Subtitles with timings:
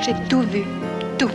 [0.00, 0.64] J'ai tout vu,
[1.18, 1.30] tout.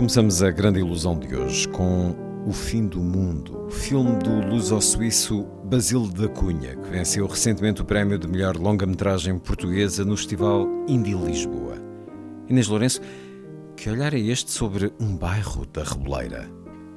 [0.00, 6.08] Começamos a grande ilusão de hoje com O Fim do Mundo, filme do luso-suíço Basílio
[6.08, 11.74] da Cunha, que venceu recentemente o prémio de melhor longa-metragem portuguesa no Festival Indie Lisboa.
[12.48, 13.02] Inês Lourenço,
[13.76, 16.50] que olhar é este sobre um bairro da Reboleira?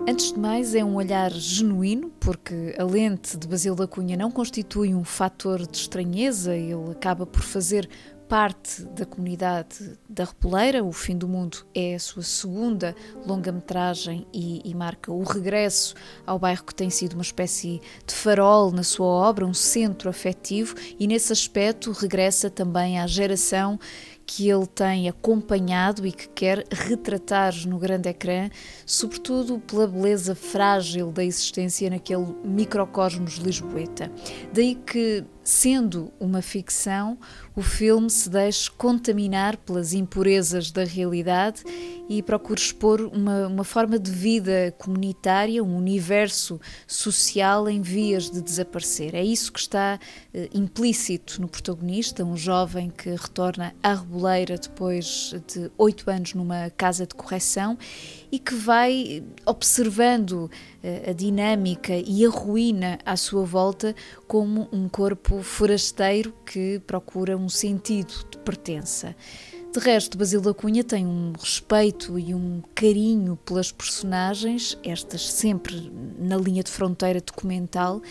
[0.07, 4.31] Antes de mais, é um olhar genuíno, porque a lente de Basílio da Cunha não
[4.31, 7.89] constitui um fator de estranheza, ele acaba por fazer
[8.33, 10.83] parte da comunidade da Repoleira.
[10.83, 12.95] O Fim do Mundo é a sua segunda
[13.27, 15.93] longa-metragem e, e, marca o regresso
[16.25, 20.73] ao bairro que tem sido uma espécie de farol na sua obra, um centro afetivo,
[20.99, 23.79] e nesse aspecto regressa também à geração
[24.25, 28.49] que ele tem acompanhado e que quer retratar no grande ecrã,
[28.85, 34.11] sobretudo pela beleza frágil da existência naquele microcosmos lisboeta.
[34.51, 37.17] Daí que, sendo uma ficção,
[37.55, 41.63] o filme se deixe contaminar pelas impurezas da realidade
[42.09, 48.41] e procura expor uma, uma forma de vida comunitária, um universo social em vias de
[48.41, 49.16] desaparecer.
[49.16, 50.00] É isso que está
[50.33, 56.69] eh, implícito no protagonista, um jovem que retorna à Reboleira depois de oito anos numa
[56.72, 57.78] casa de correção
[58.31, 60.49] e que vai observando
[60.83, 63.95] eh, a dinâmica e a ruína à sua volta
[64.33, 69.16] como um corpo forasteiro que procura um sentido de pertença.
[69.71, 75.93] De resto, Basílio da Cunha tem um respeito e um carinho pelas personagens, estas sempre
[76.17, 78.01] na linha de fronteira documental,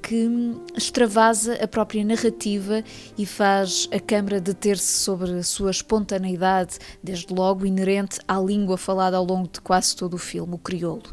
[0.00, 0.28] que
[0.76, 2.84] extravasa a própria narrativa
[3.18, 9.16] e faz a Câmara deter-se sobre a sua espontaneidade, desde logo inerente à língua falada
[9.16, 11.12] ao longo de quase todo o filme, o crioulo.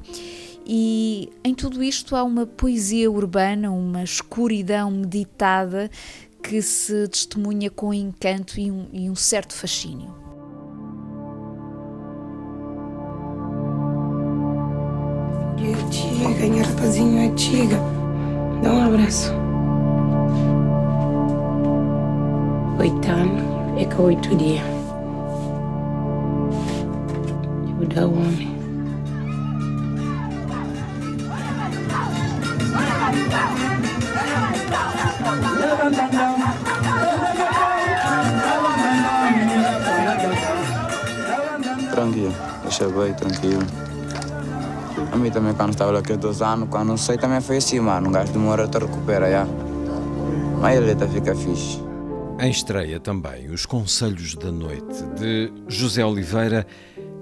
[0.72, 5.90] E em tudo isto há uma poesia urbana, uma escuridão meditada
[6.44, 10.14] que se testemunha com encanto e um, e um certo fascínio.
[15.90, 17.78] Chega, minha rapazinho, chega.
[18.62, 19.34] Dá um abraço.
[22.80, 24.64] Oito anos é que oito dias.
[27.76, 28.49] Ajuda o homem.
[41.92, 42.34] Tranquilo,
[42.64, 43.90] deixa bem, tranquilo.
[45.12, 48.10] A mim também, quando estava aqui dois anos, quando sei, também foi assim, mano.
[48.10, 49.48] Um gajo demora a recupera, já.
[50.62, 51.82] Mas ele tá fica fixe.
[52.40, 56.66] Em estreia também Os Conselhos da Noite, de José Oliveira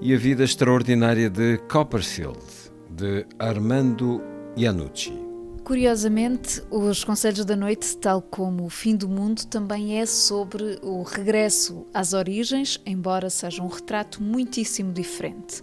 [0.00, 2.38] e A Vida Extraordinária de Copperfield,
[2.88, 4.22] de Armando
[4.56, 5.27] Iannucci.
[5.68, 11.02] Curiosamente, Os Conselhos da Noite, tal como O Fim do Mundo, também é sobre o
[11.02, 15.60] regresso às origens, embora seja um retrato muitíssimo diferente.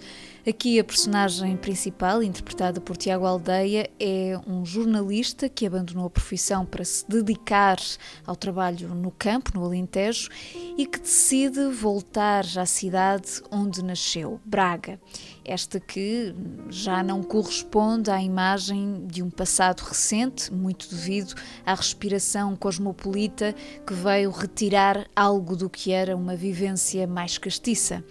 [0.48, 6.68] Aqui a personagem principal, interpretada por Tiago Aldeia, é um jornalista que abandonou a profissão
[6.68, 7.80] para se dedicar
[8.28, 10.30] ao trabalho no campo, no Alentejo,
[10.78, 15.00] e que decide voltar à cidade onde nasceu, Braga.
[15.46, 16.34] Esta que
[16.70, 23.54] já não corresponde à imagem de um passado recente, muito devido à respiração cosmopolita
[23.86, 28.04] que veio retirar algo do que era uma vivência mais castiça.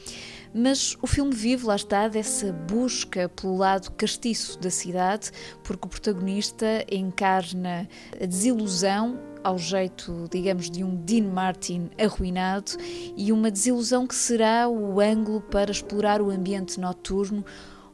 [0.55, 5.33] Mas o filme vive, lá está, dessa busca pelo lado castiço da cidade,
[5.65, 12.73] porque o protagonista encarna a desilusão ao jeito, digamos, de um Dean Martin arruinado
[13.17, 17.45] e uma desilusão que será o ângulo para explorar o ambiente noturno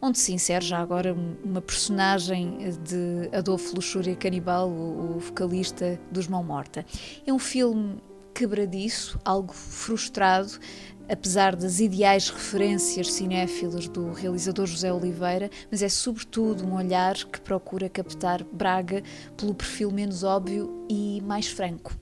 [0.00, 1.14] onde se insere já agora
[1.44, 6.86] uma personagem de Adolfo Luxúria Canibal, o vocalista dos Mão Morta.
[7.26, 7.98] É um filme
[8.32, 10.52] quebradiço, algo frustrado,
[11.10, 17.40] apesar das ideais referências cinéfilas do realizador José Oliveira, mas é sobretudo um olhar que
[17.40, 19.02] procura captar Braga
[19.36, 21.92] pelo perfil menos óbvio e mais franco.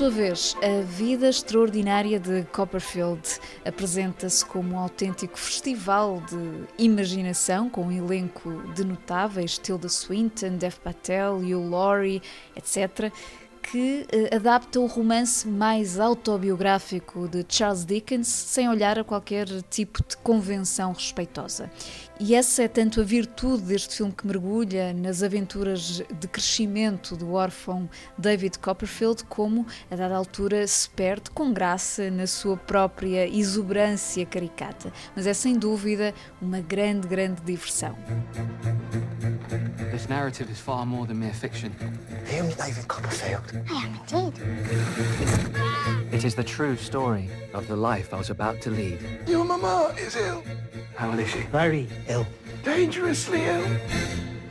[0.00, 3.20] Sua vez, a vida extraordinária de Copperfield
[3.66, 10.76] apresenta-se como um autêntico festival de imaginação, com um elenco de notáveis, Tilda Swinton, Dev
[10.76, 12.22] Patel, Hugh Laurie,
[12.56, 13.12] etc.,
[13.62, 20.02] que eh, adapta o romance mais autobiográfico de Charles Dickens sem olhar a qualquer tipo
[20.06, 21.70] de convenção respeitosa.
[22.18, 27.32] E essa é tanto a virtude deste filme que mergulha nas aventuras de crescimento do
[27.32, 34.26] órfão David Copperfield, como a dada altura se perde com graça na sua própria exuberância
[34.26, 34.92] caricata.
[35.16, 36.12] Mas é sem dúvida
[36.42, 37.96] uma grande, grande diversão.
[39.90, 41.74] This narrative is far more than mere fiction.
[42.28, 43.42] I am David Copperfield.
[43.68, 44.40] I am indeed.
[46.12, 49.04] It is the true story of the life I was about to lead.
[49.26, 50.44] Your mama is ill.
[50.94, 51.40] How ill is she?
[51.40, 52.24] Very ill.
[52.62, 53.66] Dangerously ill.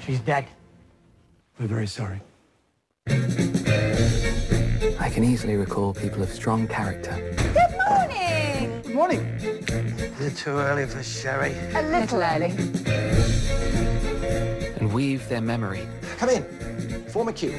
[0.05, 0.45] She's dead.
[1.57, 2.21] We're very sorry.
[4.99, 7.15] I can easily recall people of strong character.
[7.53, 8.81] Good morning.
[8.81, 9.21] Good morning.
[10.19, 11.55] Is it too early for sherry?
[11.75, 13.48] A little early.
[14.79, 15.87] And weave their memory
[16.19, 16.43] Come in.
[17.05, 17.53] Form a queue.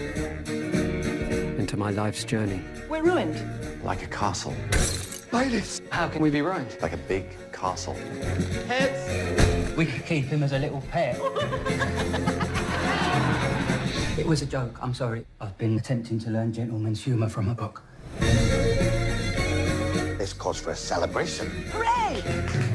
[1.58, 2.62] into my life's journey.
[2.90, 3.42] We're ruined.
[3.82, 4.54] Like a castle.
[5.32, 5.80] Ladies.
[5.88, 6.76] How can we be ruined?
[6.82, 7.94] Like a big castle.
[8.66, 9.74] Heads!
[9.78, 11.16] We could keep him as a little pet.
[14.18, 15.24] it was a joke, I'm sorry.
[15.40, 17.82] I've been attempting to learn gentleman's humour from a book.
[20.18, 21.48] This calls for a celebration.
[21.72, 22.69] Hooray!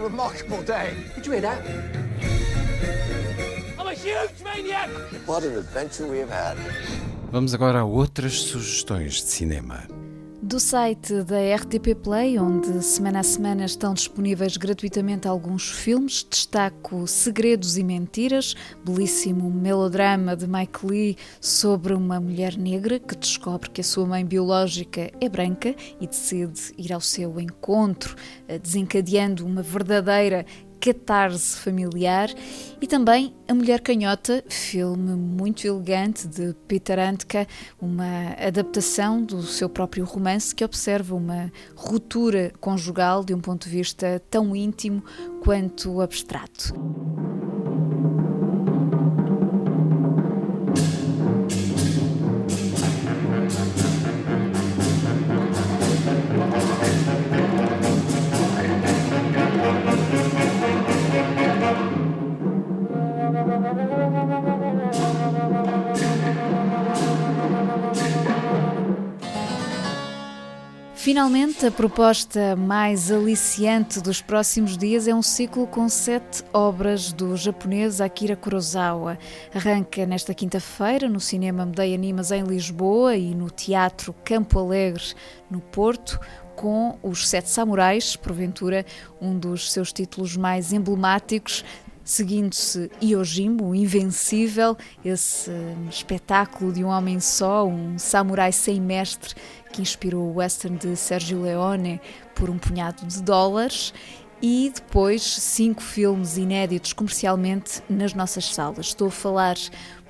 [0.00, 0.94] A remarkable day.
[1.14, 1.60] Did you hear that?
[5.26, 6.56] What an adventure we have had.
[7.30, 9.99] Vamos agora a outras sugestões de cinema.
[10.50, 17.06] Do site da RTP Play, onde semana a semana estão disponíveis gratuitamente alguns filmes, destaco
[17.06, 23.80] Segredos e Mentiras, belíssimo melodrama de Mike Lee sobre uma mulher negra que descobre que
[23.80, 28.16] a sua mãe biológica é branca e decide ir ao seu encontro,
[28.48, 30.44] eh, desencadeando uma verdadeira
[30.80, 32.30] catarse familiar
[32.80, 37.46] e também A Mulher Canhota, filme muito elegante de Peter Handke,
[37.80, 43.76] uma adaptação do seu próprio romance que observa uma ruptura conjugal de um ponto de
[43.76, 45.04] vista tão íntimo
[45.42, 47.29] quanto abstrato.
[71.10, 77.36] Finalmente, a proposta mais aliciante dos próximos dias é um ciclo com sete obras do
[77.36, 79.18] japonês Akira Kurosawa.
[79.52, 85.02] Arranca nesta quinta-feira no Cinema Medeia Animas em Lisboa e no Teatro Campo Alegre
[85.50, 86.20] no Porto,
[86.54, 88.86] com Os Sete Samurais, porventura
[89.20, 91.64] um dos seus títulos mais emblemáticos,
[92.10, 95.52] seguindo-se Yojimbo, o Invencível, esse
[95.88, 99.32] espetáculo de um homem só, um samurai sem mestre
[99.72, 102.00] que inspirou o western de Sergio Leone
[102.34, 103.94] por um punhado de dólares.
[104.42, 108.86] E depois cinco filmes inéditos comercialmente nas nossas salas.
[108.86, 109.56] Estou a falar,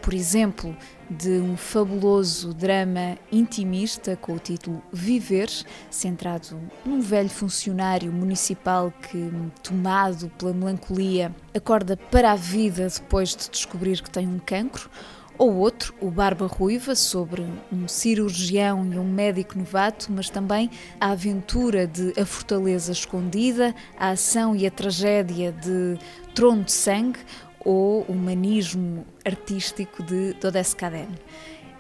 [0.03, 0.77] por exemplo,
[1.11, 5.51] de um fabuloso drama intimista com o título Viver,
[5.91, 9.31] centrado num velho funcionário municipal que,
[9.63, 14.89] tomado pela melancolia, acorda para a vida depois de descobrir que tem um cancro.
[15.37, 17.43] Ou outro, o Barba Ruiva, sobre
[17.73, 24.11] um cirurgião e um médico novato, mas também a aventura de A Fortaleza Escondida, a
[24.11, 25.99] ação e a tragédia de
[26.35, 27.21] Trono de Sangue,
[27.65, 31.09] ou humanismo artístico de Dodescaden.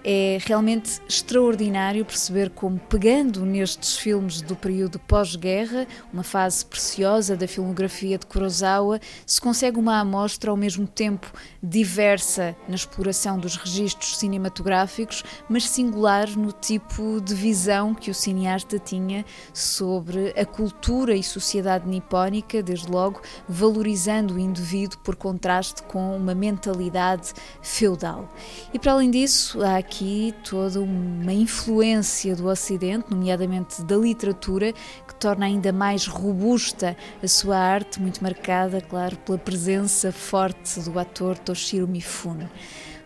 [0.02, 7.46] É realmente extraordinário perceber como, pegando nestes filmes do período pós-guerra, uma fase preciosa da
[7.46, 11.30] filmografia de Kurosawa, se consegue uma amostra ao mesmo tempo
[11.62, 18.78] diversa na exploração dos registros cinematográficos, mas singular no tipo de visão que o cineasta
[18.78, 26.16] tinha sobre a cultura e sociedade nipónica, desde logo valorizando o indivíduo por contraste com
[26.16, 28.28] uma mentalidade feudal.
[28.72, 35.14] E para além disso, há aqui toda uma influência do Ocidente, nomeadamente da literatura, que
[35.16, 41.36] torna ainda mais robusta a sua arte, muito marcada, claro, pela presença forte do ator
[41.36, 42.48] Toshiro Mifune.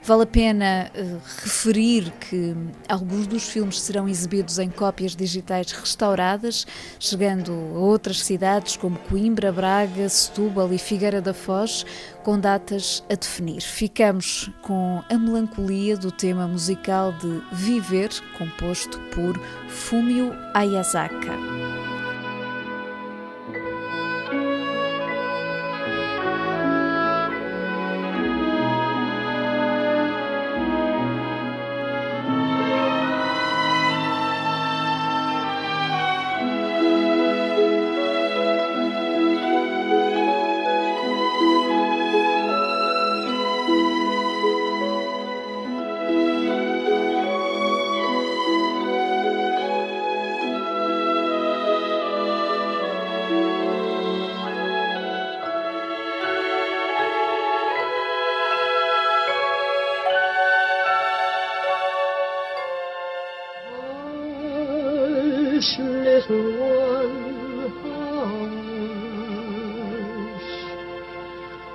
[0.06, 2.54] Vale a pena uh, referir que
[2.86, 6.66] alguns dos filmes serão exibidos em cópias digitais restauradas,
[7.00, 11.86] chegando a outras cidades como Coimbra, Braga, Setúbal e Figueira da Foz,
[12.22, 13.62] com datas a definir.
[13.62, 21.83] Ficamos com a melancolia do tema musical de Viver, composto por Fumio Ayazaka.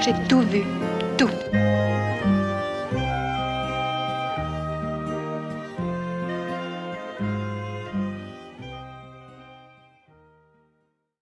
[0.00, 0.85] J'ai tout vu.